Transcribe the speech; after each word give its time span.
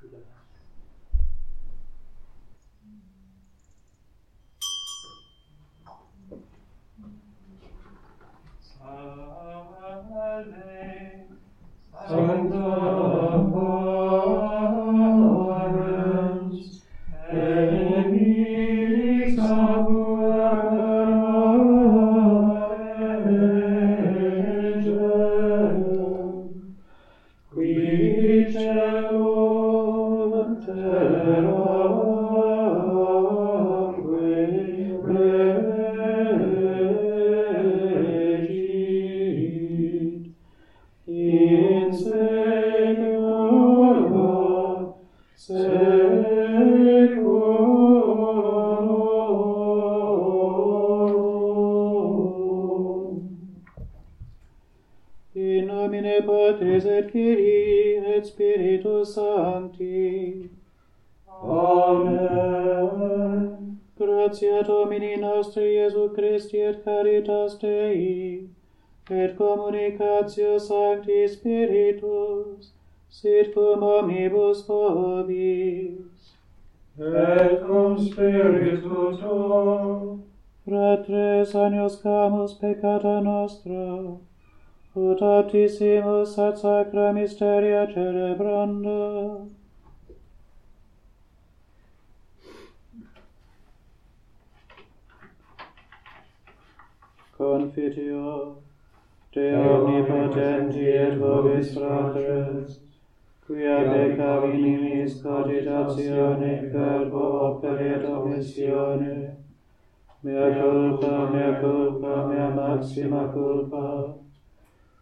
prudence. 0.00 0.49
nomine 55.90 56.22
Patris 56.24 56.84
et 56.84 57.10
Filii 57.10 57.96
et 58.14 58.26
Spiritus 58.26 59.14
Sancti. 59.14 60.50
Amen. 61.42 62.60
Gratia 63.98 64.62
Domini 64.62 65.16
nostri 65.16 65.74
Iesu 65.74 66.14
Christi 66.14 66.58
et 66.58 66.84
caritas 66.84 67.58
Dei, 67.58 68.48
et 69.10 69.36
communicatio 69.36 70.58
Sancti 70.58 71.28
Spiritus, 71.28 72.72
sit 73.08 73.52
cum 73.54 73.82
omnibus 73.82 74.66
vobis. 74.66 76.34
Et 76.98 77.66
cum 77.66 77.98
Spiritu 77.98 79.16
Tuo, 79.20 80.18
Fratres, 80.64 81.54
anios 81.54 81.96
camus 82.02 82.54
peccata 82.54 83.20
nostra, 83.20 84.20
ut 84.94 85.22
aptissimus 85.22 86.38
ad 86.38 86.56
sacra 86.56 87.12
mysteria 87.12 87.86
celebranda. 87.86 89.46
Confitio, 97.36 98.56
de 99.32 99.56
omnipotenti 99.56 100.86
et 100.86 101.18
vobis 101.18 101.72
fratres, 101.74 102.80
quia 103.46 103.78
beca 103.90 104.40
vinimis 104.40 105.22
cogitatione 105.22 106.68
verbo 106.72 107.22
operet 107.48 108.04
omissione, 108.04 109.36
mea 110.22 110.50
culpa, 110.60 111.30
mea 111.30 111.60
culpa, 111.60 112.26
mea 112.26 112.50
maxima 112.50 113.28
culpa, 113.32 114.19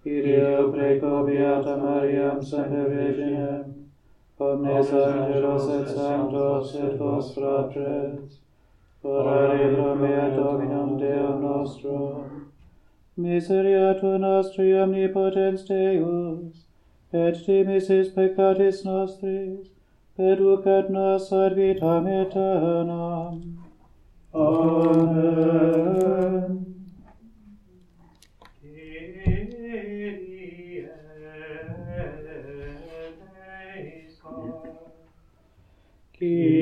Ireo 0.07 0.71
preco 0.73 1.25
Beata 1.27 1.77
Mariam 1.77 2.41
Sancta 2.41 2.85
Virginem, 2.89 3.65
omnes 4.39 4.93
angelos 4.93 5.69
et 5.69 5.89
sanctos 5.89 6.75
et 6.77 6.99
vos 6.99 7.35
fratres, 7.35 8.39
orare 9.03 9.75
pro 9.75 9.95
mea 9.97 10.31
Dominum 10.37 10.97
Deum 10.99 11.43
nostrum. 11.43 12.47
Miseriatur 13.17 14.19
nostri 14.21 14.73
omnipotens 14.73 15.65
Deus, 15.67 16.67
et 17.13 17.35
dimisis 17.45 18.09
peccatis 18.15 18.85
nostris, 18.85 19.69
educat 20.17 20.91
nos 20.91 21.33
ad 21.33 21.55
vitam 21.57 22.07
aeternam. 22.07 23.59
Amen. 24.33 25.89
que 36.19 36.58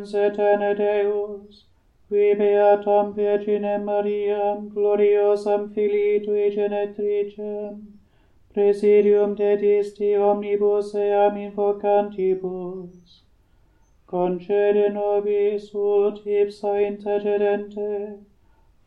mens 0.00 0.14
aeterne 0.14 0.74
Deus, 0.76 1.64
qui 2.08 2.34
beatam 2.34 3.14
Virginem 3.14 3.84
Mariam, 3.84 4.70
gloriosam 4.70 5.74
Filii 5.74 6.20
Tui 6.24 6.50
genetricem, 6.54 7.82
presidium 8.54 9.34
dedisti 9.36 10.14
omnibus 10.28 10.94
eam 10.94 11.36
invocantibus, 11.36 13.20
concede 14.08 14.88
nobis 14.94 15.68
ut 15.74 16.24
ipsa 16.24 16.72
intercedente, 16.88 18.18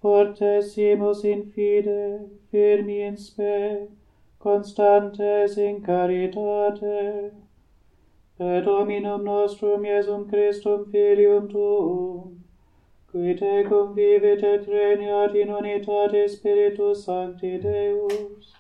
fortessimus 0.01 1.23
in 1.23 1.45
fide, 1.51 2.27
firmi 2.51 2.99
in 3.07 3.17
spe, 3.17 3.87
constantes 4.39 5.57
in 5.57 5.81
caritate, 5.81 7.42
nostrum 8.39 9.83
Iesum 9.83 10.29
Christum 10.29 10.91
Filium 10.91 11.49
Tuum, 11.49 12.43
qui 13.11 13.35
te 13.35 13.63
convivit 13.69 14.43
et 14.43 14.67
regnat 14.67 15.35
in 15.35 15.49
unitate 15.49 16.27
Spiritus 16.27 17.05
Sancti 17.05 17.59
Deus, 17.59 18.53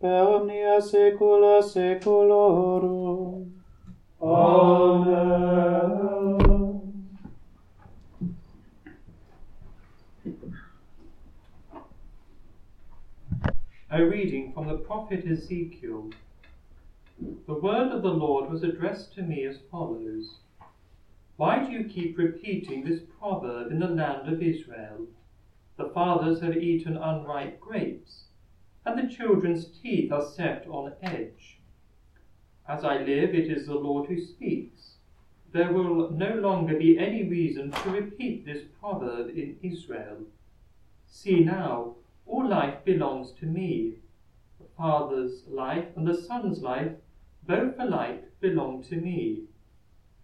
per 0.00 0.26
omnia 0.26 0.80
saecula 0.80 1.62
saeculorum. 1.62 3.52
Amen. 4.20 5.56
A 13.88 14.04
reading 14.04 14.52
from 14.52 14.66
the 14.66 14.76
prophet 14.76 15.24
Ezekiel. 15.26 16.10
The 17.18 17.54
word 17.54 17.92
of 17.92 18.02
the 18.02 18.12
Lord 18.12 18.50
was 18.50 18.62
addressed 18.62 19.14
to 19.14 19.22
me 19.22 19.44
as 19.44 19.60
follows 19.70 20.40
Why 21.36 21.64
do 21.64 21.72
you 21.72 21.84
keep 21.84 22.18
repeating 22.18 22.84
this 22.84 23.00
proverb 23.18 23.72
in 23.72 23.78
the 23.78 23.88
land 23.88 24.28
of 24.28 24.42
Israel? 24.42 25.06
The 25.78 25.88
fathers 25.88 26.42
have 26.42 26.58
eaten 26.58 26.98
unripe 26.98 27.58
grapes, 27.58 28.24
and 28.84 28.98
the 28.98 29.14
children's 29.14 29.66
teeth 29.66 30.12
are 30.12 30.26
set 30.26 30.66
on 30.68 30.92
edge. 31.00 31.58
As 32.68 32.84
I 32.84 32.98
live, 32.98 33.34
it 33.34 33.50
is 33.50 33.66
the 33.66 33.74
Lord 33.76 34.08
who 34.08 34.20
speaks. 34.20 34.96
There 35.52 35.72
will 35.72 36.10
no 36.10 36.34
longer 36.34 36.76
be 36.76 36.98
any 36.98 37.22
reason 37.22 37.70
to 37.70 37.90
repeat 37.90 38.44
this 38.44 38.64
proverb 38.78 39.30
in 39.30 39.56
Israel. 39.62 40.18
See 41.06 41.40
now, 41.44 41.94
all 42.26 42.46
life 42.46 42.84
belongs 42.84 43.32
to 43.40 43.46
me. 43.46 43.94
The 44.58 44.66
Father's 44.76 45.46
life 45.46 45.86
and 45.96 46.06
the 46.06 46.20
Son's 46.20 46.60
life 46.60 46.92
both 47.46 47.78
alike 47.78 48.24
belong 48.40 48.82
to 48.82 48.96
me. 48.96 49.44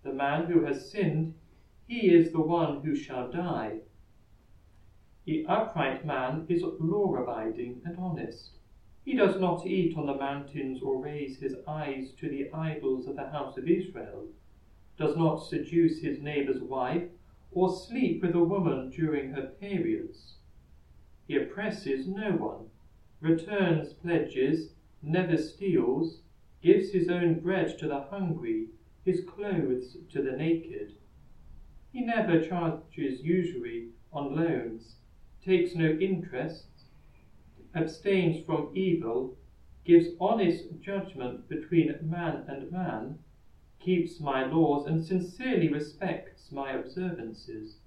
The 0.02 0.12
man 0.12 0.46
who 0.46 0.64
has 0.64 0.90
sinned, 0.90 1.34
he 1.86 2.12
is 2.12 2.32
the 2.32 2.40
one 2.40 2.80
who 2.80 2.96
shall 2.96 3.30
die. 3.30 3.78
The 5.24 5.46
upright 5.46 6.04
man 6.04 6.46
is 6.48 6.64
law 6.80 7.14
abiding 7.14 7.82
and 7.84 7.96
honest. 7.96 8.58
He 9.04 9.14
does 9.14 9.40
not 9.40 9.66
eat 9.66 9.96
on 9.96 10.06
the 10.06 10.14
mountains 10.14 10.82
or 10.82 11.00
raise 11.00 11.38
his 11.38 11.54
eyes 11.66 12.10
to 12.18 12.28
the 12.28 12.50
idols 12.52 13.06
of 13.06 13.16
the 13.16 13.28
house 13.28 13.56
of 13.56 13.68
Israel, 13.68 14.26
does 14.96 15.16
not 15.16 15.46
seduce 15.46 16.00
his 16.00 16.20
neighbour's 16.20 16.60
wife, 16.60 17.08
or 17.52 17.76
sleep 17.76 18.22
with 18.22 18.34
a 18.34 18.42
woman 18.42 18.90
during 18.90 19.30
her 19.32 19.46
periods. 19.60 20.34
He 21.28 21.36
oppresses 21.36 22.06
no 22.06 22.32
one, 22.32 22.70
returns 23.20 23.92
pledges, 23.92 24.72
never 25.02 25.36
steals, 25.36 26.20
gives 26.62 26.92
his 26.92 27.08
own 27.08 27.40
bread 27.40 27.76
to 27.78 27.88
the 27.88 28.00
hungry, 28.02 28.68
his 29.04 29.24
clothes 29.24 29.96
to 30.10 30.22
the 30.22 30.32
naked. 30.32 30.92
He 31.92 32.02
never 32.02 32.40
charges 32.40 33.22
usury 33.22 33.88
on 34.12 34.36
loans, 34.36 34.96
takes 35.44 35.74
no 35.74 35.86
interest, 35.86 36.66
abstains 37.74 38.44
from 38.46 38.70
evil, 38.74 39.36
gives 39.84 40.14
honest 40.20 40.80
judgment 40.80 41.48
between 41.48 41.98
man 42.00 42.44
and 42.46 42.70
man, 42.70 43.18
keeps 43.80 44.20
my 44.20 44.44
laws, 44.44 44.86
and 44.86 45.04
sincerely 45.04 45.68
respects 45.68 46.52
my 46.52 46.72
observances. 46.72 47.78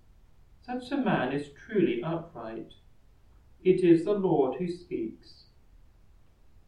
Such 0.62 0.92
a 0.92 0.98
man 0.98 1.32
is 1.32 1.50
truly 1.66 2.04
upright. 2.04 2.74
It 3.64 3.82
is 3.84 4.04
the 4.04 4.14
Lord 4.14 4.60
who 4.60 4.68
speaks. 4.68 5.45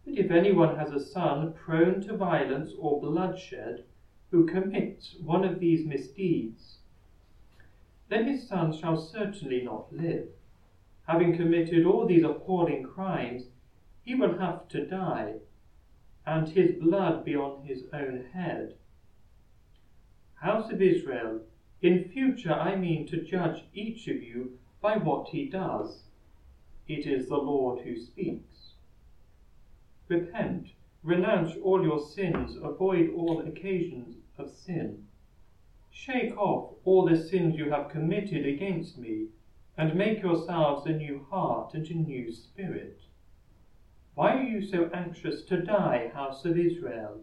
But 0.08 0.18
if 0.18 0.32
anyone 0.32 0.78
has 0.78 0.92
a 0.92 1.06
son 1.06 1.54
prone 1.54 2.02
to 2.04 2.16
violence 2.16 2.74
or 2.80 3.00
bloodshed, 3.00 3.84
who 4.32 4.46
commits 4.46 5.16
one 5.20 5.44
of 5.44 5.60
these 5.60 5.86
misdeeds, 5.86 6.80
then 8.08 8.26
his 8.28 8.48
son 8.48 8.72
shall 8.72 8.98
certainly 8.98 9.62
not 9.62 9.94
live 9.94 10.30
having 11.08 11.38
committed 11.38 11.86
all 11.86 12.06
these 12.06 12.24
appalling 12.24 12.84
crimes, 12.84 13.46
he 14.04 14.14
will 14.14 14.38
have 14.38 14.68
to 14.68 14.86
die, 14.86 15.36
and 16.26 16.50
his 16.50 16.74
blood 16.74 17.24
be 17.24 17.36
on 17.36 17.66
his 17.66 17.86
own 17.94 18.26
head. 18.34 18.76
House 20.36 20.70
of 20.72 20.82
Israel, 20.82 21.42
in 21.82 22.10
future 22.10 22.54
I 22.54 22.76
mean 22.76 23.08
to 23.08 23.24
judge 23.24 23.64
each 23.74 24.08
of 24.10 24.22
you 24.22 24.58
by 24.82 24.98
what 24.98 25.30
he 25.30 25.48
does. 25.48 26.04
It 26.88 27.08
is 27.08 27.30
the 27.30 27.38
Lord 27.38 27.82
who 27.82 27.98
speaks. 27.98 28.74
Repent, 30.10 30.70
renounce 31.04 31.56
all 31.58 31.84
your 31.84 32.00
sins, 32.00 32.56
avoid 32.56 33.10
all 33.14 33.42
occasions 33.42 34.16
of 34.38 34.50
sin. 34.50 35.06
Shake 35.92 36.38
off 36.38 36.76
all 36.86 37.06
the 37.06 37.18
sins 37.18 37.58
you 37.58 37.70
have 37.72 37.90
committed 37.90 38.46
against 38.46 38.98
me 38.98 39.28
and 39.78 39.96
make 39.96 40.22
yourselves 40.22 40.86
a 40.86 40.94
new 40.94 41.26
heart 41.30 41.74
and 41.74 41.86
a 41.88 41.94
new 41.94 42.32
spirit. 42.32 43.02
Why 44.16 44.38
are 44.40 44.44
you 44.44 44.66
so 44.66 44.90
anxious 44.94 45.44
to 45.44 45.62
die, 45.62 46.10
house 46.14 46.46
of 46.46 46.58
Israel? 46.58 47.22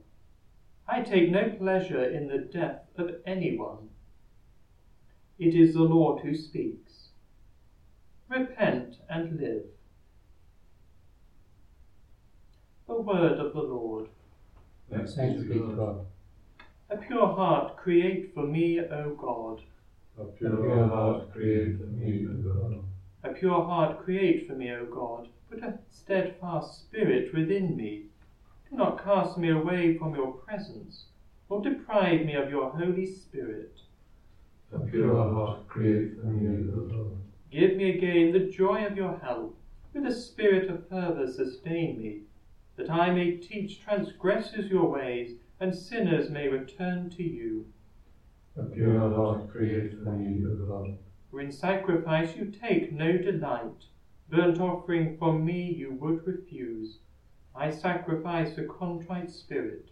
I 0.87 1.01
take 1.01 1.31
no 1.31 1.51
pleasure 1.51 2.05
in 2.05 2.29
the 2.29 2.39
death 2.39 2.87
of 2.97 3.17
anyone. 3.27 3.89
It 5.39 5.55
is 5.55 5.75
the 5.75 5.83
Lord 5.83 6.23
who 6.23 6.35
speaks. 6.37 7.09
Repent 8.29 8.99
and 9.09 9.41
live. 9.41 9.74
Oh, 12.89 12.97
the 12.97 13.03
word 13.03 13.39
of 13.39 13.53
the 13.53 13.63
Lord. 13.63 14.09
Thanks 14.91 15.15
be 15.15 15.55
to 15.55 15.75
God. 15.77 16.07
A 16.91 16.97
pure 16.97 17.27
heart 17.27 17.77
create 17.77 18.35
for 18.35 18.43
me, 18.43 18.81
O 18.81 19.15
God 19.15 19.63
a 20.17 20.25
pure 20.27 20.87
heart 20.87 21.33
create 21.33 21.77
for 21.77 21.87
me, 21.87 22.25
O 22.29 22.35
God. 22.35 22.85
A 23.25 23.31
pure 23.31 23.65
heart 23.65 24.05
create 24.05 24.47
for 24.47 24.55
me, 24.55 24.71
O 24.71 24.85
God. 24.87 25.29
Put 25.51 25.65
a 25.65 25.79
steadfast 25.91 26.83
spirit 26.83 27.35
within 27.35 27.77
me. 27.77 28.05
Do 28.71 28.77
not 28.77 29.03
cast 29.03 29.39
me 29.39 29.51
away 29.51 29.99
from 29.99 30.15
your 30.15 30.33
presence, 30.33 31.07
or 31.49 31.63
deprive 31.63 32.25
me 32.25 32.35
of 32.35 32.49
your 32.49 32.71
Holy 32.71 33.07
Spirit. 33.07 33.81
A 34.73 34.79
pure 34.79 35.17
heart 35.33 35.67
create 35.67 36.21
for 36.21 36.27
me, 36.27 36.73
O 36.73 36.81
God. 36.83 37.19
Give 37.51 37.77
me 37.77 37.91
again 37.99 38.33
the 38.33 38.51
joy 38.51 38.87
of 38.87 38.97
your 38.97 39.19
help. 39.19 39.59
With 39.93 40.07
a 40.07 40.15
spirit 40.15 40.71
of 40.71 40.89
fervour 40.89 41.27
sustain 41.33 41.99
me, 41.99 42.21
that 42.77 42.91
I 42.91 43.11
may 43.11 43.37
teach 43.37 43.81
transgressors 43.81 44.71
your 44.71 44.91
ways, 44.91 45.37
and 45.61 45.75
sinners 45.75 46.31
may 46.31 46.49
return 46.49 47.11
to 47.11 47.23
you. 47.23 47.67
A 48.57 48.65
pure 48.65 49.15
heart 49.15 49.49
create 49.51 49.95
for 50.03 50.11
me, 50.11 50.45
O 50.45 50.55
God. 50.67 50.99
For 51.31 51.41
in 51.41 51.51
sacrifice 51.51 52.37
you 52.37 52.47
take 52.47 52.93
no 52.93 53.19
delight. 53.19 53.87
Burnt 54.29 54.61
offering 54.61 55.17
from 55.19 55.45
me 55.45 55.63
you 55.63 55.93
would 55.95 56.27
refuse. 56.27 56.99
I 57.55 57.71
sacrifice 57.71 58.57
a 58.59 58.65
contrite 58.65 59.31
spirit. 59.31 59.91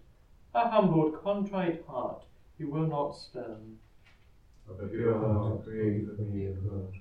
A 0.55 0.69
humbled, 0.69 1.23
contrite 1.23 1.85
heart 1.87 2.25
you 2.59 2.69
will 2.69 2.87
not 2.87 3.13
spurn. 3.13 3.79
A 4.69 4.87
pure 4.87 5.19
heart 5.19 5.65
create 5.65 6.07
for 6.17 6.23
me, 6.23 6.49
O 6.49 6.53
God. 6.53 6.93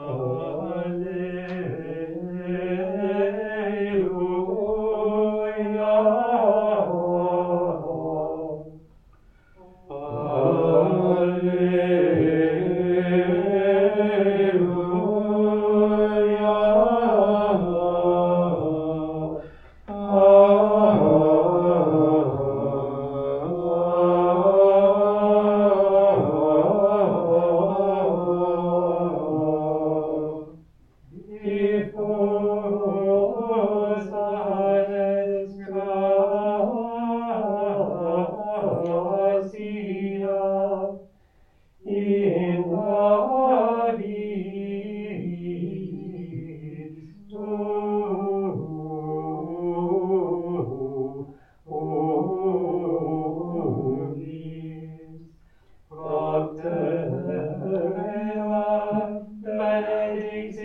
Oh. 0.00 0.31
Benedictus. 59.82 60.61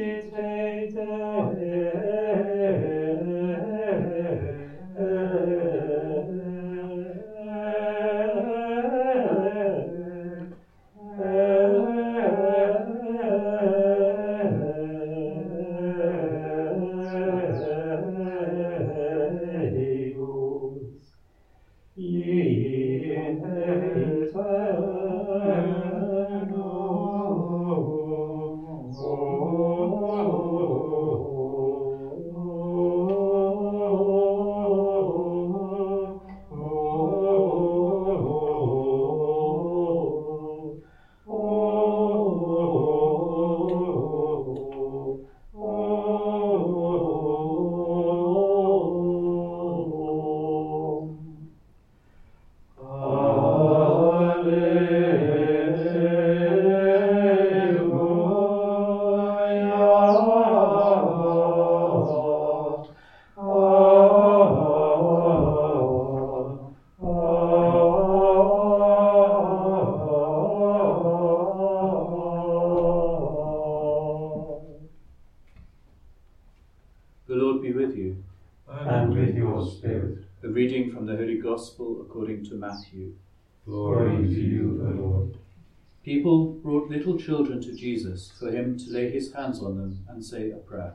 Children 87.27 87.61
to 87.61 87.75
Jesus 87.75 88.31
for 88.39 88.49
him 88.49 88.77
to 88.79 88.89
lay 88.89 89.11
his 89.11 89.33
hands 89.33 89.61
on 89.61 89.77
them 89.77 90.05
and 90.07 90.23
say 90.23 90.49
a 90.49 90.55
prayer. 90.55 90.93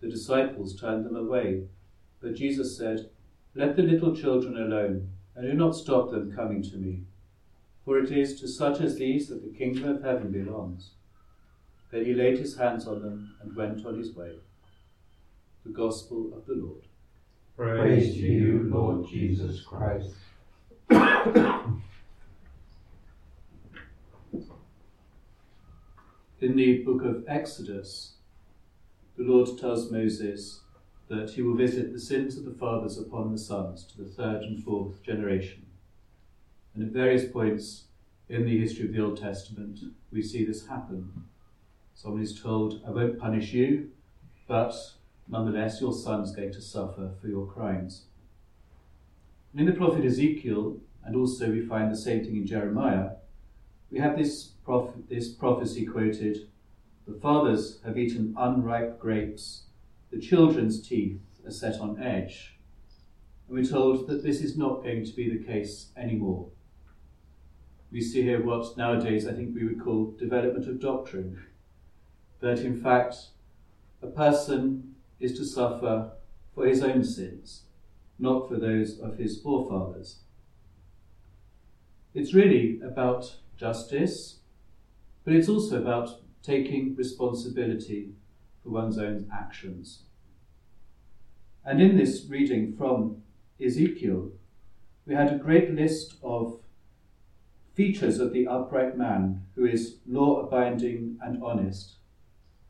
The 0.00 0.08
disciples 0.08 0.78
turned 0.78 1.04
them 1.04 1.16
away, 1.16 1.64
but 2.20 2.36
Jesus 2.36 2.78
said, 2.78 3.10
Let 3.56 3.74
the 3.74 3.82
little 3.82 4.14
children 4.14 4.56
alone, 4.56 5.10
and 5.34 5.50
do 5.50 5.54
not 5.54 5.74
stop 5.74 6.12
them 6.12 6.32
coming 6.32 6.62
to 6.62 6.76
me, 6.76 7.00
for 7.84 7.98
it 7.98 8.12
is 8.12 8.40
to 8.40 8.46
such 8.46 8.80
as 8.80 8.94
these 8.94 9.28
that 9.28 9.42
the 9.42 9.58
kingdom 9.58 9.88
of 9.88 10.04
heaven 10.04 10.30
belongs. 10.30 10.90
Then 11.90 12.04
he 12.04 12.14
laid 12.14 12.38
his 12.38 12.56
hands 12.56 12.86
on 12.86 13.02
them 13.02 13.34
and 13.42 13.56
went 13.56 13.84
on 13.84 13.98
his 13.98 14.14
way. 14.14 14.30
The 15.64 15.72
Gospel 15.72 16.30
of 16.36 16.46
the 16.46 16.54
Lord. 16.54 16.84
Praise 17.56 18.14
to 18.14 18.20
you, 18.20 18.70
Lord 18.72 19.08
Jesus 19.08 19.60
Christ. 19.62 20.14
In 26.38 26.54
the 26.54 26.82
book 26.82 27.02
of 27.02 27.24
Exodus, 27.26 28.16
the 29.16 29.24
Lord 29.24 29.58
tells 29.58 29.90
Moses 29.90 30.60
that 31.08 31.30
he 31.30 31.40
will 31.40 31.56
visit 31.56 31.94
the 31.94 31.98
sins 31.98 32.36
of 32.36 32.44
the 32.44 32.52
fathers 32.52 32.98
upon 32.98 33.32
the 33.32 33.38
sons 33.38 33.84
to 33.84 34.02
the 34.02 34.10
third 34.10 34.42
and 34.42 34.62
fourth 34.62 35.02
generation. 35.02 35.64
And 36.74 36.84
at 36.84 36.92
various 36.92 37.24
points 37.24 37.84
in 38.28 38.44
the 38.44 38.58
history 38.58 38.84
of 38.84 38.92
the 38.92 39.02
Old 39.02 39.18
Testament, 39.18 39.80
we 40.12 40.20
see 40.20 40.44
this 40.44 40.66
happen. 40.66 41.24
Someone 41.94 42.20
is 42.20 42.38
told, 42.38 42.82
I 42.86 42.90
won't 42.90 43.18
punish 43.18 43.54
you, 43.54 43.92
but 44.46 44.74
nonetheless, 45.26 45.80
your 45.80 45.94
son's 45.94 46.36
going 46.36 46.52
to 46.52 46.60
suffer 46.60 47.12
for 47.18 47.28
your 47.28 47.46
crimes. 47.46 48.08
And 49.52 49.62
in 49.62 49.66
the 49.66 49.72
prophet 49.72 50.04
Ezekiel, 50.04 50.76
and 51.02 51.16
also 51.16 51.50
we 51.50 51.64
find 51.64 51.90
the 51.90 51.96
same 51.96 52.22
thing 52.22 52.36
in 52.36 52.46
Jeremiah, 52.46 53.12
we 53.96 54.02
have 54.02 54.18
this, 54.18 54.48
proph- 54.62 55.08
this 55.08 55.32
prophecy 55.32 55.86
quoted 55.86 56.48
The 57.08 57.18
fathers 57.18 57.78
have 57.82 57.96
eaten 57.96 58.34
unripe 58.36 59.00
grapes, 59.00 59.62
the 60.10 60.20
children's 60.20 60.86
teeth 60.86 61.18
are 61.46 61.50
set 61.50 61.80
on 61.80 61.98
edge. 61.98 62.58
And 63.48 63.56
we're 63.56 63.64
told 63.64 64.06
that 64.08 64.22
this 64.22 64.42
is 64.42 64.54
not 64.54 64.82
going 64.82 65.06
to 65.06 65.12
be 65.12 65.30
the 65.30 65.42
case 65.42 65.92
anymore. 65.96 66.50
We 67.90 68.02
see 68.02 68.20
here 68.20 68.44
what 68.44 68.76
nowadays 68.76 69.26
I 69.26 69.32
think 69.32 69.54
we 69.54 69.64
would 69.64 69.82
call 69.82 70.14
development 70.18 70.68
of 70.68 70.78
doctrine. 70.78 71.42
That 72.40 72.58
in 72.58 72.78
fact, 72.78 73.16
a 74.02 74.08
person 74.08 74.94
is 75.20 75.38
to 75.38 75.44
suffer 75.46 76.10
for 76.54 76.66
his 76.66 76.82
own 76.82 77.02
sins, 77.02 77.62
not 78.18 78.46
for 78.46 78.56
those 78.56 78.98
of 78.98 79.16
his 79.16 79.40
forefathers. 79.40 80.18
It's 82.12 82.34
really 82.34 82.78
about 82.82 83.36
justice, 83.56 84.36
but 85.24 85.34
it's 85.34 85.48
also 85.48 85.80
about 85.80 86.20
taking 86.42 86.94
responsibility 86.96 88.10
for 88.62 88.70
one's 88.70 88.98
own 88.98 89.28
actions. 89.32 90.02
And 91.64 91.82
in 91.82 91.96
this 91.96 92.26
reading 92.28 92.76
from 92.76 93.22
Ezekiel, 93.64 94.30
we 95.06 95.14
had 95.14 95.32
a 95.32 95.38
great 95.38 95.72
list 95.72 96.14
of 96.22 96.60
features 97.74 98.20
of 98.20 98.32
the 98.32 98.46
upright 98.46 98.96
man 98.96 99.42
who 99.54 99.66
is 99.66 99.96
law 100.06 100.40
abiding 100.40 101.18
and 101.22 101.42
honest. 101.42 101.96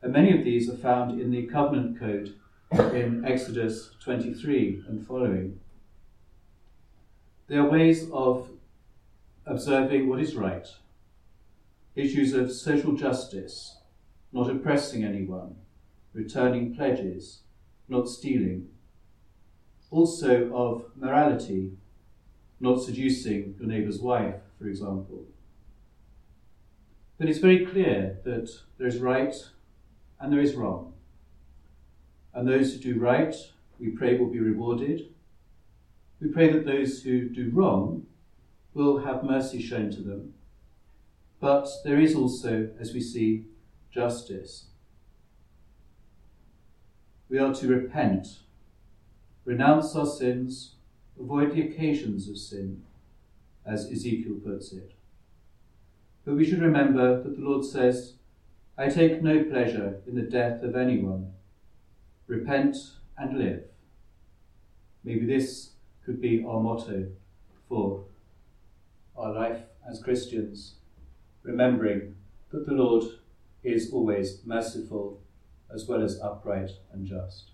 And 0.01 0.13
many 0.13 0.37
of 0.37 0.43
these 0.43 0.69
are 0.69 0.77
found 0.77 1.19
in 1.19 1.31
the 1.31 1.43
covenant 1.43 1.99
code 1.99 2.35
in 2.71 3.23
Exodus 3.25 3.91
23 4.03 4.83
and 4.87 5.05
following. 5.07 5.59
They 7.47 7.55
are 7.55 7.69
ways 7.69 8.09
of 8.11 8.49
observing 9.47 10.09
what 10.09 10.19
is 10.19 10.35
right, 10.35 10.67
issues 11.95 12.33
of 12.33 12.51
social 12.51 12.93
justice, 12.93 13.77
not 14.33 14.49
oppressing 14.49 15.03
anyone, 15.03 15.55
returning 16.13 16.75
pledges, 16.75 17.39
not 17.87 18.09
stealing, 18.09 18.67
also 19.89 20.53
of 20.53 20.85
morality, 20.95 21.71
not 22.59 22.81
seducing 22.81 23.55
your 23.57 23.69
neighbour's 23.69 23.99
wife, 23.99 24.35
for 24.59 24.67
example. 24.67 25.23
But 27.17 27.29
it's 27.29 27.39
very 27.39 27.65
clear 27.65 28.19
that 28.25 28.49
there 28.77 28.87
is 28.87 28.99
right 28.99 29.33
and 30.19 30.31
there 30.31 30.41
is 30.41 30.55
wrong. 30.55 30.93
And 32.33 32.47
those 32.47 32.73
who 32.73 32.79
do 32.79 32.99
right, 32.99 33.33
we 33.79 33.89
pray, 33.89 34.17
will 34.17 34.29
be 34.29 34.39
rewarded. 34.39 35.13
We 36.19 36.27
pray 36.27 36.51
that 36.51 36.65
those 36.65 37.01
who 37.01 37.29
do 37.29 37.49
wrong 37.51 38.05
will 38.77 38.99
have 38.99 39.23
mercy 39.23 39.59
shown 39.59 39.89
to 39.89 40.01
them. 40.01 40.33
But 41.39 41.67
there 41.83 41.99
is 41.99 42.15
also, 42.15 42.69
as 42.79 42.93
we 42.93 43.01
see, 43.01 43.45
justice. 43.91 44.65
We 47.27 47.39
are 47.39 47.53
to 47.55 47.67
repent, 47.67 48.27
renounce 49.45 49.95
our 49.95 50.05
sins, 50.05 50.75
avoid 51.19 51.53
the 51.53 51.63
occasions 51.63 52.29
of 52.29 52.37
sin, 52.37 52.83
as 53.65 53.91
Ezekiel 53.91 54.35
puts 54.45 54.71
it. 54.71 54.93
But 56.23 56.35
we 56.35 56.45
should 56.45 56.61
remember 56.61 57.21
that 57.23 57.35
the 57.35 57.43
Lord 57.43 57.65
says, 57.65 58.13
I 58.77 58.89
take 58.89 59.23
no 59.23 59.43
pleasure 59.43 60.01
in 60.07 60.13
the 60.13 60.21
death 60.21 60.61
of 60.61 60.75
anyone. 60.75 61.33
Repent 62.27 62.77
and 63.17 63.39
live. 63.39 63.63
Maybe 65.03 65.25
this 65.25 65.71
could 66.05 66.21
be 66.21 66.45
our 66.47 66.61
motto 66.61 67.07
for 67.67 68.03
our 69.17 69.33
life 69.33 69.61
as 69.89 70.01
Christians, 70.01 70.75
remembering 71.43 72.15
that 72.51 72.65
the 72.65 72.73
Lord 72.73 73.03
is 73.63 73.91
always 73.91 74.41
merciful 74.45 75.21
as 75.73 75.87
well 75.87 76.03
as 76.03 76.19
upright 76.21 76.71
and 76.93 77.05
just. 77.05 77.51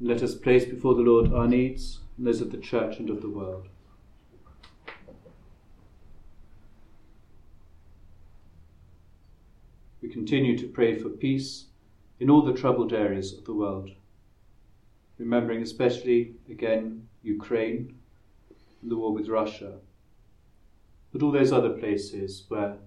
Let 0.00 0.22
us 0.22 0.36
place 0.36 0.64
before 0.64 0.94
the 0.94 1.02
Lord 1.02 1.32
our 1.32 1.48
needs 1.48 1.98
and 2.16 2.26
those 2.26 2.40
of 2.40 2.52
the 2.52 2.58
church 2.58 2.98
and 2.98 3.10
of 3.10 3.20
the 3.20 3.28
world. 3.28 3.68
Continue 10.18 10.58
to 10.58 10.66
pray 10.66 10.98
for 10.98 11.10
peace 11.10 11.66
in 12.18 12.28
all 12.28 12.42
the 12.42 12.52
troubled 12.52 12.92
areas 12.92 13.32
of 13.32 13.44
the 13.44 13.54
world, 13.54 13.88
remembering 15.16 15.62
especially 15.62 16.34
again 16.50 17.06
Ukraine 17.22 17.94
and 18.82 18.90
the 18.90 18.96
war 18.96 19.12
with 19.14 19.28
Russia, 19.28 19.78
but 21.12 21.22
all 21.22 21.30
those 21.30 21.52
other 21.52 21.70
places 21.70 22.46
where 22.48 22.78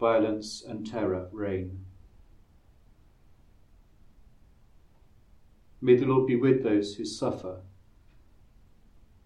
violence 0.00 0.64
and 0.68 0.84
terror 0.84 1.28
reign. 1.30 1.84
May 5.80 5.94
the 5.94 6.06
Lord 6.06 6.26
be 6.26 6.34
with 6.34 6.64
those 6.64 6.96
who 6.96 7.04
suffer 7.04 7.60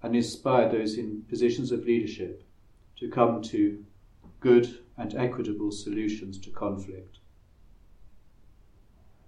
and 0.03 0.15
inspire 0.15 0.69
those 0.69 0.99
in 0.99 1.23
positions 1.23 1.73
of 1.73 1.87
leadership 1.87 2.45
to 2.99 3.09
come 3.09 3.41
to 3.45 3.83
good 4.41 4.81
and 4.99 5.15
equitable 5.15 5.71
solutions 5.71 6.37
to 6.41 6.51
conflict. 6.51 7.17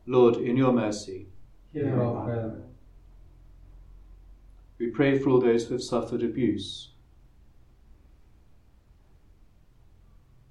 Lord, 0.09 0.37
in 0.37 0.57
your 0.57 0.73
mercy, 0.73 1.27
Hear 1.71 2.03
our 2.03 2.25
prayer. 2.25 2.63
we 4.79 4.87
pray 4.87 5.19
for 5.19 5.29
all 5.29 5.39
those 5.39 5.67
who 5.67 5.75
have 5.75 5.83
suffered 5.83 6.23
abuse, 6.23 6.93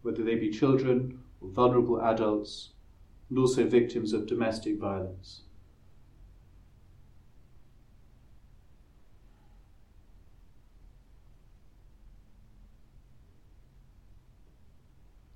whether 0.03 0.23
they 0.23 0.35
be 0.35 0.51
children 0.51 1.23
or 1.41 1.49
vulnerable 1.49 1.99
adults, 1.99 2.69
and 3.31 3.39
also 3.39 3.65
victims 3.67 4.13
of 4.13 4.27
domestic 4.27 4.77
violence. 4.79 5.41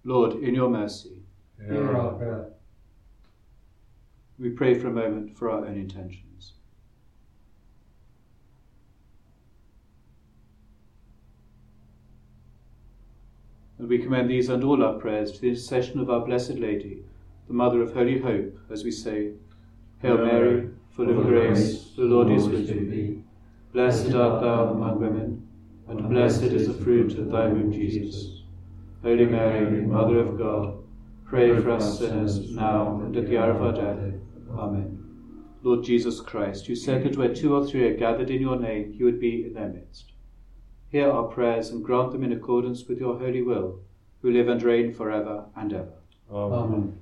Lord, 0.03 0.33
in 0.33 0.55
your 0.55 0.69
mercy, 0.69 1.23
Hear 1.59 1.95
our 1.95 2.13
prayer. 2.13 2.53
We 4.41 4.49
pray 4.49 4.73
for 4.73 4.87
a 4.87 4.91
moment 4.91 5.37
for 5.37 5.51
our 5.51 5.59
own 5.59 5.77
intentions. 5.77 6.53
And 13.77 13.87
we 13.87 13.99
commend 13.99 14.29
these 14.29 14.49
and 14.49 14.63
all 14.63 14.83
our 14.83 14.93
prayers 14.93 15.31
to 15.33 15.41
the 15.41 15.49
intercession 15.49 15.99
of 15.99 16.09
our 16.09 16.25
Blessed 16.25 16.55
Lady, 16.55 17.03
the 17.47 17.53
Mother 17.53 17.83
of 17.83 17.93
Holy 17.93 18.19
Hope, 18.19 18.57
as 18.71 18.83
we 18.83 18.89
say, 18.89 19.33
Hail 20.01 20.17
Mary, 20.17 20.69
full 20.89 21.09
of 21.09 21.27
grace, 21.27 21.91
the 21.95 22.03
Lord 22.03 22.31
is 22.31 22.47
with 22.47 22.67
thee. 22.67 23.21
Blessed 23.73 24.13
art 24.15 24.41
thou 24.41 24.69
among 24.69 24.99
women, 24.99 25.47
and 25.87 26.09
blessed 26.09 26.43
is 26.43 26.67
the 26.67 26.83
fruit 26.83 27.17
of 27.19 27.29
thy 27.29 27.45
womb, 27.45 27.71
Jesus. 27.71 28.41
Holy 29.03 29.25
Mary, 29.25 29.81
Mother 29.81 30.19
of 30.19 30.37
God, 30.37 30.77
pray 31.25 31.55
for 31.61 31.71
us 31.71 31.99
sinners 31.99 32.51
now 32.51 33.01
and 33.03 33.15
at 33.15 33.27
the 33.27 33.37
hour 33.37 33.51
of 33.51 33.61
our 33.61 33.73
death. 33.73 34.11
Amen. 34.57 35.07
Lord 35.63 35.83
Jesus 35.83 36.19
Christ, 36.19 36.67
you 36.67 36.75
said 36.75 37.03
that 37.03 37.17
where 37.17 37.33
two 37.33 37.55
or 37.55 37.65
three 37.65 37.87
are 37.87 37.95
gathered 37.95 38.29
in 38.29 38.41
your 38.41 38.59
name, 38.59 38.93
you 38.95 39.05
would 39.05 39.19
be 39.19 39.45
in 39.45 39.53
their 39.53 39.69
midst. 39.69 40.11
Hear 40.89 41.09
our 41.09 41.23
prayers 41.23 41.69
and 41.69 41.83
grant 41.83 42.11
them 42.11 42.23
in 42.23 42.31
accordance 42.31 42.85
with 42.85 42.99
your 42.99 43.17
holy 43.17 43.41
will, 43.41 43.79
who 44.21 44.31
live 44.31 44.47
and 44.47 44.61
reign 44.61 44.93
forever 44.93 45.45
and 45.55 45.71
ever. 45.71 45.93
Amen. 46.31 47.00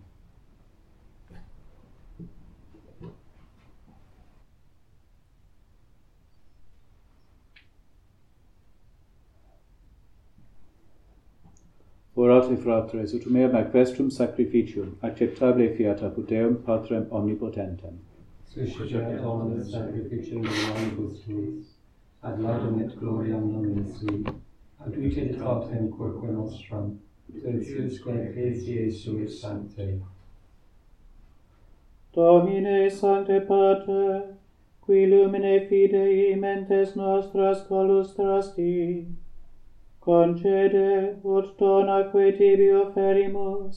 Orate 12.19 12.57
fratres, 12.57 13.13
ut 13.13 13.25
mea 13.31 13.47
me 13.47 14.09
sacrificium, 14.11 14.89
acceptable 15.01 15.69
fiat 15.75 16.01
apud 16.03 16.27
Deum 16.27 16.55
Patrem 16.65 17.05
Omnipotentem. 17.11 17.93
Suscite 18.49 18.95
et 18.95 19.21
omnes 19.23 19.71
sacrificium 19.71 20.41
domoribus 20.43 21.21
tuis, 21.23 21.67
ad 22.21 22.41
laudem 22.41 22.81
et 22.81 22.95
gloriam 22.99 23.45
nomen 23.53 23.85
sui, 23.93 24.25
ad 24.85 24.97
et 24.97 25.39
autem 25.39 25.87
corpore 25.91 26.33
nostrum, 26.33 26.99
tertiusque 27.41 28.11
ecclesiae 28.11 28.91
sui 28.91 29.25
sancte. 29.25 29.87
Domine 32.13 32.89
sancte 32.89 33.39
Pater, 33.47 34.35
qui 34.81 35.05
lumine 35.05 35.67
fidei 35.69 36.35
mentes 36.35 36.95
nostras 36.95 37.63
colustras 37.69 38.53
Dii, 38.57 39.07
concede 40.09 41.21
ut 41.23 41.47
dona 41.59 41.97
quae 42.11 42.31
tibi 42.37 42.69
offerimus, 42.83 43.75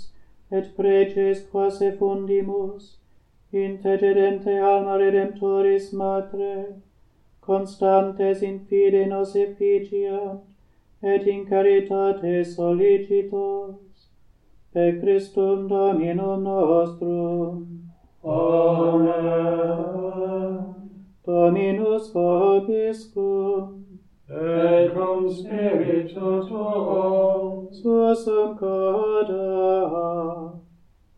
et 0.51 0.67
preces 0.77 1.39
quas 1.51 1.77
effundimus, 1.89 2.85
intercedente 3.53 4.55
alma 4.71 4.95
redemptoris 5.03 5.87
matre, 6.01 6.55
constantes 7.43 8.43
in 8.43 8.57
fide 8.67 9.03
nos 9.13 9.31
efficiant, 9.45 10.41
et 11.03 11.23
in 11.35 11.45
caritate 11.51 12.35
solicitos, 12.55 13.77
per 14.73 14.91
Christum 15.01 15.69
Dominum 15.69 16.45
nostrum. 16.45 17.57
Amen. 18.25 19.43
Dominus 21.27 22.05
vobiscum 22.15 23.82
et 24.33 24.95
cum 24.95 25.29
spiritu 25.31 26.41
tuo 26.49 27.69
sus 27.71 28.27
acada 28.29 29.49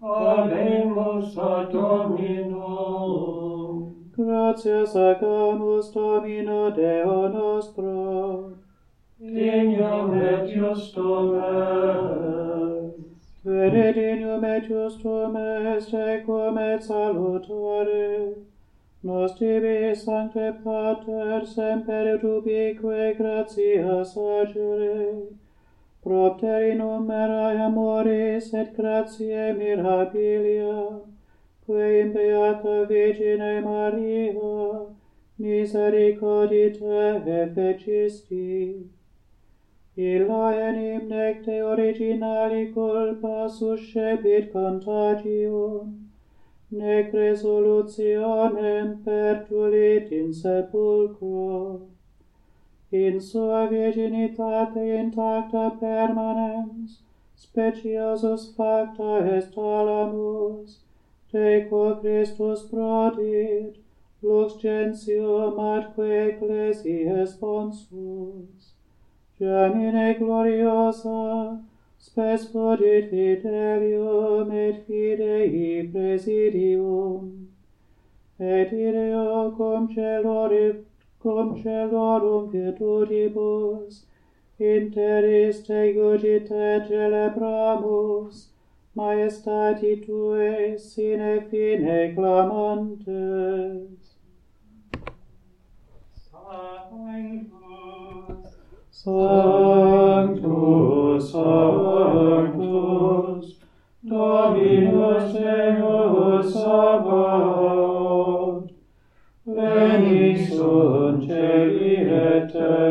Allemus 0.02 1.38
ad 1.38 1.72
Dominum 1.72 2.94
Gratias 4.16 4.94
agamus 4.96 5.92
Domino 5.92 6.70
Deo 6.70 7.28
nostro. 7.28 8.52
Dignum 9.20 10.14
et 10.14 10.48
justum 10.54 11.34
est 11.36 12.94
Veredinum 13.44 14.44
et 14.44 14.64
justum 14.64 15.36
est, 15.36 15.94
equum 15.94 16.58
et 16.58 16.82
salutare 16.82 18.34
Nostri 19.06 19.94
Sancte 19.94 20.64
Pater, 20.64 21.44
semper 21.44 22.18
rubique 22.22 23.18
gratias 23.18 24.16
agere, 24.16 25.26
propter 26.02 26.70
in 26.70 26.78
numerae 26.78 27.58
amoris 27.66 28.54
et 28.54 28.74
gratiae 28.74 29.52
mirabilia, 29.58 31.02
quae 31.66 32.00
in 32.00 32.12
Beata 32.14 32.86
Virgine 32.88 33.62
Maria, 33.62 34.86
misericordite 35.38 37.54
fecisti. 37.54 38.88
Illa 39.98 40.44
enim 40.70 41.08
necte 41.10 41.60
originali 41.60 42.72
culpa 42.72 43.50
suscepit 43.50 44.50
contagium, 44.50 46.03
nec 46.78 47.12
resolutionem 47.12 48.88
pertulit 49.04 50.10
in 50.12 50.32
sepulcro, 50.32 51.80
in 52.90 53.20
sua 53.20 53.66
virginitate 53.66 54.82
intacta 55.02 55.70
permanens, 55.80 56.98
speciosus 57.36 58.54
facta 58.56 59.12
est 59.36 59.56
alamus, 59.56 60.80
te 61.30 61.66
quo 61.68 61.96
Christus 62.00 62.62
prodit, 62.70 63.76
lux 64.22 64.58
gentium 64.62 65.58
atque 65.58 66.08
ecclesiae 66.26 67.26
sponsus, 67.26 68.74
gemine 69.38 70.14
gloriosa, 70.18 71.62
spes 72.04 72.42
podit 72.52 73.08
fidelium 73.10 74.50
et 74.52 74.80
fidei 74.86 75.90
presidium, 75.92 77.48
et 78.38 78.72
ideo 78.86 79.54
cum 79.56 79.88
celorib, 79.94 80.84
cum 81.22 81.54
celorum 81.62 82.50
virtutibus, 82.52 84.04
interis 84.60 85.62
te 85.66 85.80
gugite 85.96 86.68
celebramus, 86.88 88.36
maestati 88.96 89.96
tue 90.04 90.78
sine 90.78 91.34
fine 91.48 92.14
clamantes. 92.14 94.04
Sanctus. 96.30 97.63
Sanctus, 99.04 100.40
Sanctus, 101.30 102.64
Dominus 104.02 105.32
Deus 105.32 106.52
Sabaoth, 106.52 107.94
veni 109.44 110.36
sunt 110.36 111.20
celi 111.26 111.94
et 111.96 112.52
terra, 112.52 112.83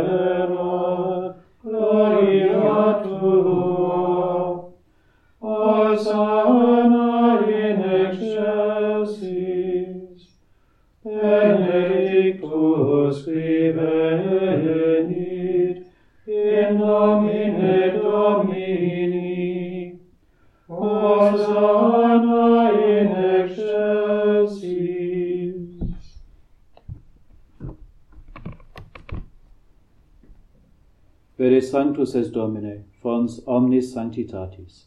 sanctus 31.94 32.16
est 32.16 32.34
Domine, 32.34 32.84
fons 33.02 33.40
omnis 33.46 33.94
sanctitatis. 33.94 34.86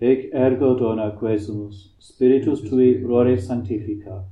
Ec 0.00 0.30
ergo 0.32 0.78
dona 0.78 1.10
quesumus, 1.18 1.88
spiritus 1.98 2.60
tui 2.60 3.02
rore 3.02 3.36
sanctifica, 3.36 4.22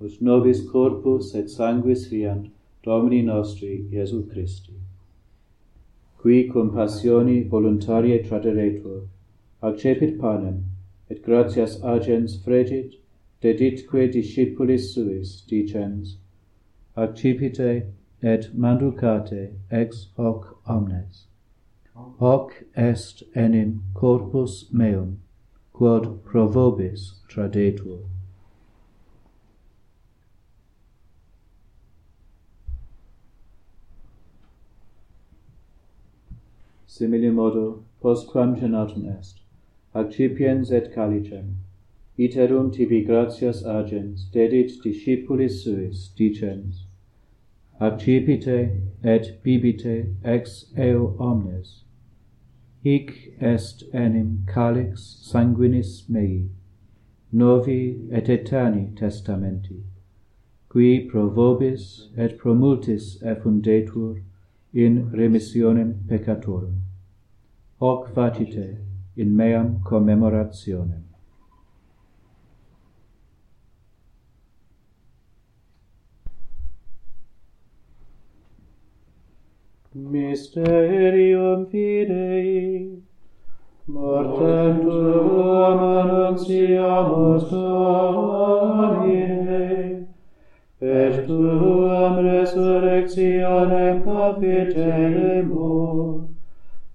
ut 0.00 0.22
nobis 0.22 0.60
corpus 0.70 1.34
et 1.34 1.50
sanguis 1.50 2.06
fiant, 2.08 2.50
Domini 2.84 3.22
nostri, 3.22 3.84
Iesu 3.90 4.30
Christi. 4.30 4.74
Qui 6.18 6.48
cum 6.52 6.70
passioni 6.70 7.42
voluntarie 7.48 8.22
traderetur, 8.22 9.08
accepit 9.60 10.20
panem, 10.20 10.62
et 11.10 11.20
gratias 11.20 11.82
agens 11.82 12.36
fregit, 12.44 12.94
deditque 13.42 14.08
discipulis 14.12 14.92
suis, 14.92 15.42
dicens, 15.48 16.16
accipite 16.96 17.86
et 18.24 18.48
manducate 18.54 19.52
ex 19.70 20.06
hoc 20.16 20.56
omnes. 20.66 21.26
Hoc 22.18 22.64
est 22.74 23.22
enim 23.36 23.82
corpus 23.92 24.72
meum, 24.72 25.18
quod 25.74 26.24
pro 26.24 26.48
vobis 26.48 27.12
tradetur. 27.28 27.98
Simile 36.86 37.30
modo, 37.30 37.82
postquam 38.00 38.58
genatum 38.58 39.06
est, 39.18 39.40
accipiens 39.94 40.70
et 40.70 40.94
calicem, 40.94 41.56
iterum 42.16 42.72
tibi 42.72 43.04
gratias 43.04 43.64
agens 43.64 44.24
dedit 44.32 44.80
discipulis 44.82 45.62
suis, 45.64 46.08
dicens, 46.16 46.83
accipite 47.80 48.70
et 49.02 49.42
bibite 49.42 50.14
ex 50.24 50.72
eo 50.76 51.16
omnes. 51.18 51.82
Hic 52.82 53.34
est 53.40 53.82
enim 53.92 54.44
calix 54.46 55.18
sanguinis 55.22 56.08
mei, 56.08 56.50
novi 57.32 58.08
et 58.12 58.28
eterni 58.28 58.94
testamenti, 58.94 59.82
qui 60.68 61.08
pro 61.10 61.28
vobis 61.30 62.08
et 62.16 62.38
pro 62.38 62.54
multis 62.54 63.22
effundetur 63.22 64.22
in 64.74 65.10
remissionem 65.12 65.94
peccatorum. 66.06 66.80
Hoc 67.80 68.12
facite 68.14 68.78
in 69.16 69.36
meam 69.36 69.80
commemorationem. 69.84 71.02
Mysterium 79.96 81.66
fidei, 81.66 82.98
mortem 83.86 84.80
tuum 84.80 85.78
annunciamus 85.78 87.48
Domine, 87.48 89.28
et 90.80 91.26
tuum 91.28 92.16
resurrectionem 92.26 94.02
capitemus, 94.02 96.24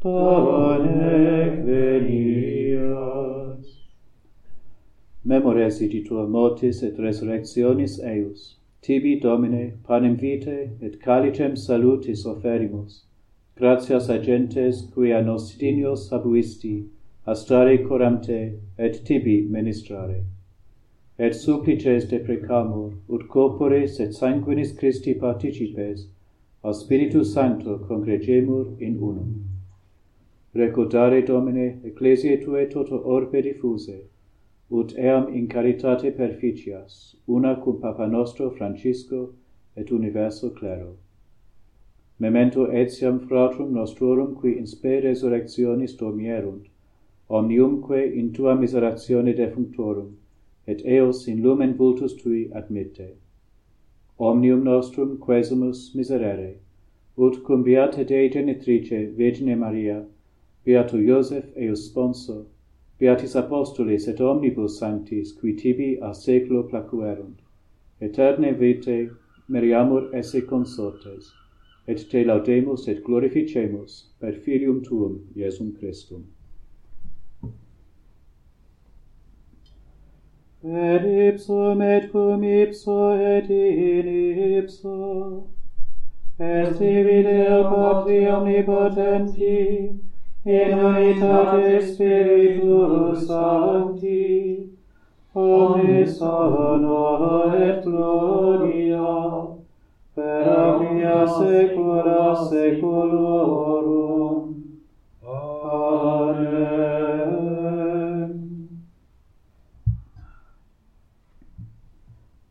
Domine 0.01 1.63
venias. 1.63 3.65
Memores 5.23 5.77
sit 5.77 6.05
tua 6.05 6.27
motis 6.27 6.83
et 6.83 6.99
resurrectionis 6.99 7.99
eius, 8.03 8.58
tibi 8.81 9.19
domine 9.19 9.73
panem 9.87 10.15
vitae 10.15 10.71
et 10.81 10.99
calicem 11.01 11.55
salutis 11.55 12.25
offerimus 12.25 13.03
gratias 13.59 14.09
agentes 14.09 14.81
qui 14.81 14.93
quia 14.93 15.21
nos 15.21 15.57
dignos 15.57 16.09
habuisti 16.11 16.75
astare 17.27 17.77
coram 17.87 18.21
te 18.21 18.53
et 18.77 19.03
tibi 19.03 19.41
ministrare. 19.55 20.23
Et 21.17 21.33
supplices 21.35 22.07
te 22.07 22.19
precamur 22.19 22.93
ut 23.09 23.27
corporis 23.27 23.99
et 23.99 24.15
sanguinis 24.19 24.71
Christi 24.77 25.13
participes 25.13 26.05
a 26.63 26.73
spiritus 26.73 27.33
sancto 27.33 27.77
congregemur 27.89 28.65
in 28.79 28.95
unum. 29.09 29.29
Recordare 30.55 31.21
domine 31.25 31.81
ecclesiae 31.83 32.37
tuae 32.45 32.65
toto 32.71 33.01
orbe 33.03 33.41
diffuse 33.41 33.97
ut 34.71 34.95
eam 34.97 35.33
in 35.33 35.47
caritate 35.47 36.11
perficias, 36.15 37.15
una 37.27 37.55
cum 37.55 37.79
Papa 37.79 38.05
nostro 38.05 38.51
Francisco 38.51 39.33
et 39.75 39.91
universo 39.91 40.51
clero. 40.51 40.95
Memento 42.19 42.67
etiam 42.67 43.19
fratrum 43.27 43.71
nostrorum 43.71 44.35
qui 44.35 44.57
in 44.57 44.67
spe 44.67 45.01
resurrectionis 45.01 45.95
dormierunt, 45.97 46.67
omniumque 47.29 48.13
in 48.13 48.31
tua 48.31 48.55
miseratione 48.55 49.33
defunctorum, 49.35 50.17
et 50.67 50.85
eos 50.85 51.27
in 51.27 51.41
lumen 51.41 51.73
vultus 51.73 52.13
tui 52.15 52.49
admitte. 52.53 53.15
Omnium 54.19 54.63
nostrum 54.63 55.17
quesumus 55.17 55.95
miserere, 55.95 56.57
ut 57.17 57.43
cum 57.43 57.63
beate 57.63 58.03
Dei 58.05 58.29
genitrice 58.29 59.15
Virgine 59.15 59.55
Maria, 59.55 60.05
beato 60.63 60.97
Iosef 60.97 61.45
eus 61.55 61.85
sponsor, 61.87 62.45
Beatis 62.99 63.35
apostolis 63.35 64.07
et 64.07 64.19
omnibus 64.19 64.77
sanctis, 64.77 65.31
qui 65.31 65.53
tibi 65.55 65.97
a 66.01 66.13
seclo 66.13 66.63
placuerunt, 66.63 67.37
eterne 68.01 68.51
vite 68.59 69.09
meriamur 69.47 70.09
esse 70.13 70.41
consortes, 70.45 71.31
et 71.87 72.09
te 72.09 72.25
laudemus 72.25 72.87
et 72.89 73.01
glorificemus 73.03 74.11
per 74.19 74.33
filium 74.33 74.81
tuum, 74.83 75.21
Iesum 75.35 75.71
Christum. 75.77 76.25
Et 80.61 81.07
ipsum 81.29 81.81
et 81.81 82.11
cum 82.11 82.43
ipso 82.43 83.11
et 83.13 83.49
in 83.49 84.07
ipso, 84.59 85.47
est 86.37 86.77
divide 86.79 87.63
patri 87.71 88.27
omnipotenti, 88.27 89.95
in 90.49 90.73
unitate 90.73 91.81
Spiritus 91.85 93.27
Sancti, 93.27 94.69
omnis 95.35 96.19
honor 96.21 97.55
et 97.55 97.83
gloria, 97.83 99.09
per 100.15 100.47
omnia 100.57 101.27
secula 101.27 102.35
seculorum. 102.49 104.39
Amen. 105.23 106.69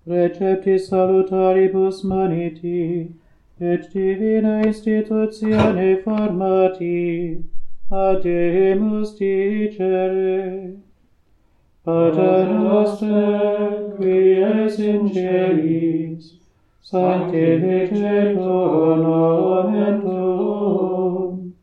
Recepti 0.07 0.79
salutaribus 0.79 2.05
maniti, 2.05 3.13
et 3.59 3.89
divina 3.93 4.65
institutione 4.65 5.97
formati, 6.05 7.58
ademus 7.91 9.19
dicere, 9.19 10.77
Pater 11.85 12.53
noster, 12.53 13.95
qui 13.97 14.43
es 14.43 14.79
in 14.79 15.09
celis, 15.09 16.35
sanctificetur 16.83 18.99
nomen 19.05 20.03
tuum, 20.03 21.55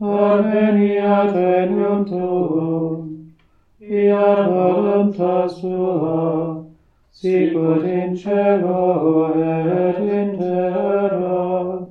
adveniat 0.00 1.34
regnum 1.34 2.06
tuum, 2.06 3.34
fiat 3.80 4.46
voluntas 4.52 5.60
tua, 5.60 6.64
sicut 7.10 7.82
in 7.82 8.16
cielo 8.16 9.34
et 9.34 9.98
in 9.98 10.38
terra, 10.38 11.86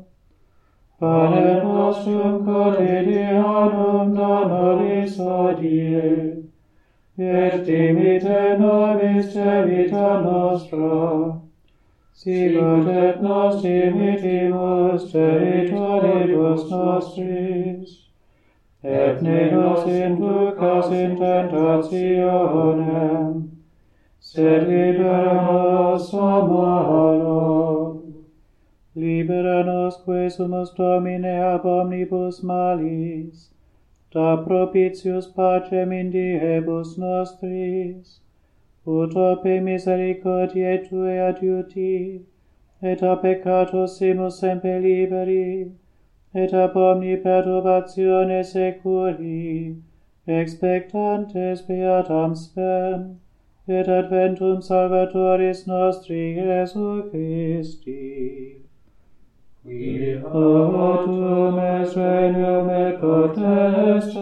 panem 0.97 1.64
nostrum 1.85 2.45
quotidianum 2.45 4.15
da 4.15 4.47
nobis 4.47 5.17
hodie, 5.17 6.43
et 7.17 7.65
dimite 7.65 8.57
nobis 8.59 9.33
debita 9.33 10.21
nostra, 10.23 11.41
sicut 12.13 12.87
et 12.87 13.21
nos 13.21 13.61
dimitimus 13.61 15.13
debitoribus 15.13 16.69
nostris, 16.71 17.89
et 18.83 19.21
ne 19.21 19.51
nos 19.51 19.85
inducas 19.85 20.91
in 20.91 21.15
tentationem, 21.21 23.49
sed 24.19 24.67
libera 24.67 25.33
nos 25.45 26.13
a 26.13 26.45
malo. 26.49 27.34
Libera 28.97 29.61
nos 29.65 29.97
sumus 30.33 30.73
Domine 30.73 31.41
ab 31.53 31.65
omnibus 31.65 32.41
malis, 32.41 33.49
da 34.09 34.37
propitius 34.37 35.27
pacem 35.35 35.91
in 35.91 36.11
diebus 36.13 36.97
nostris, 36.97 38.19
ut 38.87 39.13
ope 39.17 39.59
misericordiae 39.59 40.87
Tue 40.87 41.19
adiuti, 41.19 42.21
et 42.81 43.03
a 43.03 43.17
peccato 43.17 43.85
simus 43.85 44.39
semper 44.39 44.79
liberi, 44.79 45.69
et 46.33 46.53
ab 46.53 46.77
omni 46.77 47.17
perturbatione 47.17 48.41
securi, 48.45 49.75
expectantes 50.25 51.61
beatam 51.67 52.33
spem, 52.33 53.19
et 53.67 53.87
adventum 53.87 54.61
Salvatoris 54.61 55.67
nostri 55.67 56.35
Jesu 56.35 57.09
Christi 57.09 58.64
qui 59.65 60.13
ad 60.13 61.07
me 61.57 61.71
regnum 61.95 62.69
potestas, 63.01 64.21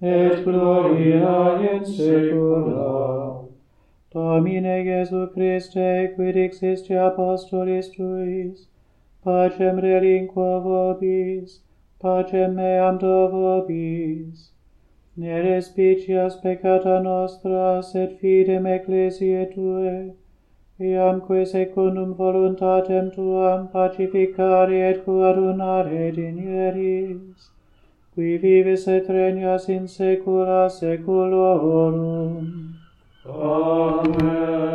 et 0.00 0.44
gloria 0.44 1.58
in 1.72 1.84
saecula. 1.84 3.48
Domine 4.12 4.84
Jesu 4.84 5.26
Christe, 5.34 6.12
quid 6.14 6.36
existi 6.36 6.94
apostolis 6.94 7.88
tuis, 7.96 8.68
pacem 9.24 9.76
relinqua 9.82 10.60
vobis, 10.62 11.58
pacem 12.00 12.54
meam 12.54 12.98
do 12.98 13.28
vobis. 13.32 14.50
Ne 15.16 15.42
respicias 15.42 16.34
peccata 16.40 17.00
nostra, 17.02 17.82
sed 17.82 18.10
fidem 18.20 18.64
ecclesiae 18.66 19.46
tuae, 19.52 20.14
iamque 20.80 21.46
secundum 21.46 22.14
voluntatem 22.14 23.14
tuam 23.14 23.68
pacificare 23.72 24.90
et 24.90 25.04
coadunare 25.04 26.12
dinieris, 26.12 27.50
qui 28.14 28.36
vives 28.38 28.88
et 28.88 29.08
regnas 29.08 29.68
in 29.68 29.86
saecula 29.86 30.68
saeculorum. 30.68 32.74
Amen. 33.24 34.74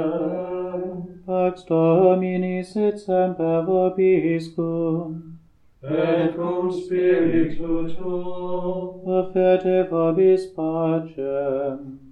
Pax 1.25 1.65
Dominis 1.65 2.75
et 2.75 2.97
semper 2.97 3.63
vobiscum, 3.65 5.37
et 5.83 6.35
cum 6.35 6.71
spiritu 6.71 7.87
tuo, 7.95 9.01
offerte 9.05 9.87
vobis 9.89 10.47
pacem. 10.55 12.08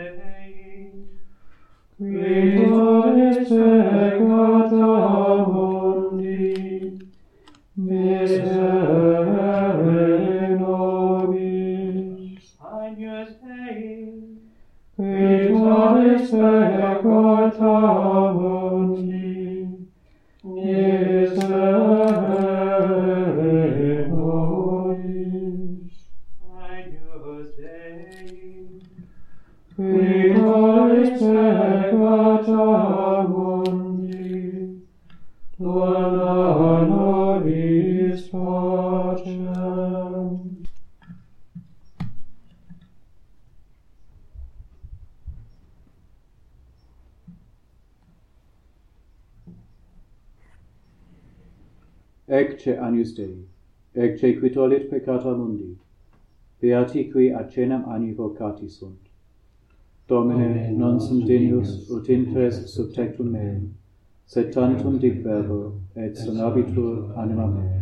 Dei. 0.00 1.08
Vitores 1.98 3.48
peccata 3.48 4.84
mundi, 5.46 6.96
miserere 7.74 8.48
nobis. 10.58 12.44
Agnus 12.60 13.32
Dei. 13.42 14.38
Vitores 14.96 16.30
peccata 16.30 17.72
mundi, 18.32 18.49
Qui 29.80 29.86
Vitalis 29.86 31.20
peccata 31.20 32.64
mundi, 33.26 34.84
dona 35.56 36.84
nobis 36.84 38.28
pacem. 38.28 39.38
Ecce 52.26 52.76
Agnus 52.76 53.14
Dei, 53.14 53.48
ecce 53.92 54.38
qui 54.38 54.50
tollit 54.50 54.88
peccata 54.88 55.34
mundi, 55.34 55.74
beati 56.58 57.10
qui 57.10 57.32
ad 57.32 57.48
cenam 57.48 57.88
anni 57.88 58.12
vocati 58.12 58.68
sunt. 58.68 59.09
Domine, 60.10 60.72
non 60.76 60.98
sum 60.98 61.24
Deus, 61.24 61.88
ut 61.88 62.08
intres 62.10 62.56
subtectum 62.72 63.28
meum, 63.30 63.60
sed 64.26 64.50
tantum 64.50 64.98
dic 64.98 65.22
verbo, 65.22 65.60
et 65.94 66.18
sonabitur 66.18 67.12
anima 67.16 67.46
mea. 67.46 67.79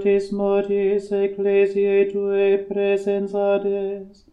multis 0.00 0.32
mortis 0.32 1.10
ecclesiae 1.12 2.10
tuae 2.10 2.66
presensades, 2.66 4.24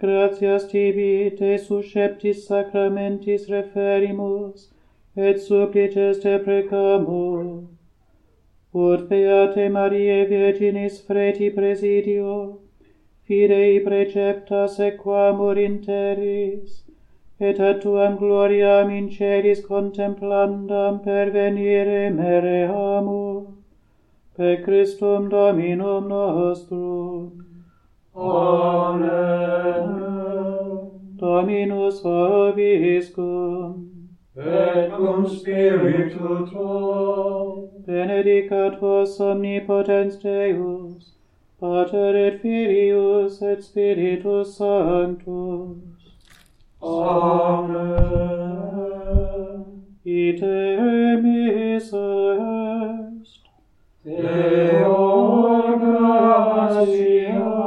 gratias 0.00 0.64
tibi 0.70 1.30
te 1.36 1.58
susceptis 1.58 2.46
sacramentis 2.48 3.46
referimus, 3.50 4.70
et 5.14 5.38
supplices 5.38 6.22
te 6.22 6.38
precamur. 6.38 7.66
Ut 8.74 9.06
Beate 9.10 9.68
Mariae 9.68 10.26
Virginis 10.30 10.98
freti 11.06 11.50
presidio, 11.54 12.58
fidei 13.28 13.84
precepta 13.84 14.66
sequamur 14.66 15.58
interis, 15.58 16.84
et 17.38 17.60
ad 17.60 17.82
tuam 17.82 18.16
gloriam 18.16 18.90
in 18.90 19.10
celis 19.10 19.60
contemplandam 19.60 21.04
pervenire 21.04 22.10
mereamus 22.10 23.61
per 24.36 24.62
Christum 24.64 25.28
Dominum 25.28 26.08
nostrum. 26.08 27.44
Amen. 28.14 29.92
Dominus 31.16 32.02
vobiscum. 32.02 33.88
Et 34.36 34.90
cum 34.96 35.26
spiritu 35.26 36.46
tuo. 36.50 37.68
Benedicat 37.86 38.80
vos 38.80 39.20
omnipotens 39.20 40.16
Deus, 40.22 41.12
Pater 41.60 42.16
et 42.16 42.40
Filius 42.40 43.42
et 43.42 43.62
Spiritus 43.62 44.56
Sanctus. 44.56 45.76
Amen. 46.82 48.32
Ite 50.04 50.76
missa 51.22 53.11
Deo 54.04 55.78
gratia. 55.78 57.61